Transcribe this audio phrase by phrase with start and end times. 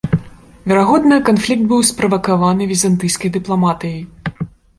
[0.69, 4.01] Верагодна, канфлікт быў справакаваны візантыйскай дыпламатыяй.